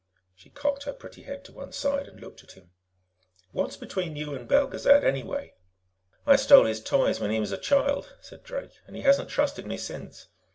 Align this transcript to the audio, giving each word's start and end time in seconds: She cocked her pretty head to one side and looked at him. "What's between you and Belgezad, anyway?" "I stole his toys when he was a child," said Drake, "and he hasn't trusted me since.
She 0.35 0.49
cocked 0.49 0.85
her 0.85 0.93
pretty 0.93 1.21
head 1.21 1.43
to 1.45 1.51
one 1.51 1.71
side 1.73 2.07
and 2.07 2.19
looked 2.19 2.43
at 2.43 2.53
him. 2.53 2.71
"What's 3.51 3.77
between 3.77 4.15
you 4.15 4.33
and 4.33 4.49
Belgezad, 4.49 5.03
anyway?" 5.03 5.53
"I 6.25 6.37
stole 6.37 6.65
his 6.65 6.83
toys 6.83 7.19
when 7.19 7.29
he 7.29 7.39
was 7.39 7.51
a 7.51 7.57
child," 7.59 8.15
said 8.19 8.41
Drake, 8.41 8.71
"and 8.87 8.95
he 8.95 9.03
hasn't 9.03 9.29
trusted 9.29 9.67
me 9.67 9.77
since. 9.77 10.27